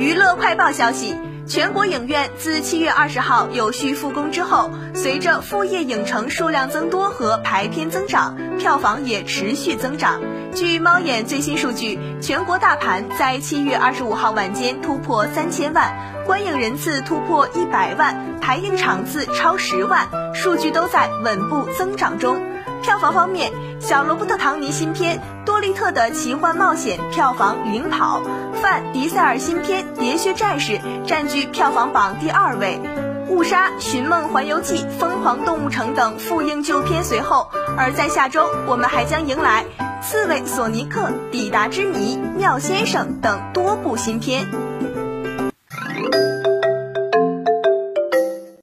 [0.00, 1.14] 娱乐快报消息：
[1.46, 10.18] 全国影院自七月二十号有序复工之后，随着副业影城数量增多和排片增长，票房也持续增长。
[10.54, 15.92] 据猫眼最新数据，全国大盘在七月二十五号晚间突破三千万，
[16.24, 22.40] 观影人次突破一百万，排映场次超十万，数据都在稳步增长中。
[22.90, 28.20] 票房方面，小罗伯特·唐尼新片《多利特的奇幻冒险》票房领跑，
[28.60, 30.72] 范·迪塞尔新片《喋血战士》
[31.06, 32.80] 占据票房榜第二位，
[33.30, 37.48] 《误杀》《寻梦环游记》《疯狂动物城》等复映旧片随后。
[37.78, 39.64] 而在下周，我们还将迎来
[40.04, 44.48] 《刺猬索尼克》《抵达之谜》《妙先生》等多部新片。